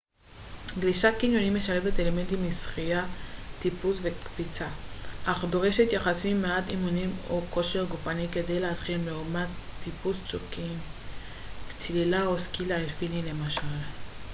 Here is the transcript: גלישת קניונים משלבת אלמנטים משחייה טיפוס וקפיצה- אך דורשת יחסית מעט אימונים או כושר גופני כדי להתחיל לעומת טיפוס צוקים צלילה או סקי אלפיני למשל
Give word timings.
גלישת 0.79 1.13
קניונים 1.19 1.55
משלבת 1.55 1.99
אלמנטים 1.99 2.47
משחייה 2.49 3.05
טיפוס 3.61 3.97
וקפיצה- 4.01 4.67
אך 5.31 5.45
דורשת 5.49 5.87
יחסית 5.91 6.37
מעט 6.41 6.63
אימונים 6.71 7.09
או 7.29 7.41
כושר 7.49 7.85
גופני 7.85 8.27
כדי 8.31 8.59
להתחיל 8.59 9.05
לעומת 9.05 9.47
טיפוס 9.83 10.15
צוקים 10.27 10.79
צלילה 11.79 12.25
או 12.25 12.39
סקי 12.39 12.73
אלפיני 12.73 13.21
למשל 13.21 13.61